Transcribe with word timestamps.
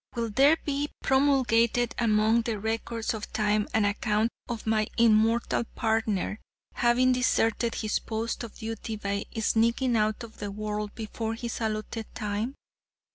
Will 0.15 0.31
there 0.31 0.57
be 0.65 0.89
promulgated 1.03 1.93
among 1.99 2.41
the 2.41 2.59
records 2.59 3.13
of 3.13 3.31
time 3.31 3.67
an 3.71 3.85
account 3.85 4.31
of 4.49 4.65
my 4.65 4.87
immortal 4.97 5.63
partner 5.75 6.39
having 6.73 7.11
deserted 7.11 7.75
his 7.75 7.99
post 7.99 8.43
of 8.43 8.55
duty 8.57 8.95
by 8.95 9.25
sneaking 9.39 9.95
out 9.95 10.23
of 10.23 10.37
the 10.39 10.49
world 10.49 10.95
before 10.95 11.35
his 11.35 11.61
allotted 11.61 12.07
time? 12.15 12.55